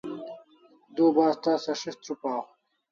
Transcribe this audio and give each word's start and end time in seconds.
Du 0.95 1.11
bas 1.19 1.39
tasa 1.43 1.73
s'is' 1.83 2.03
trupaw 2.03 2.43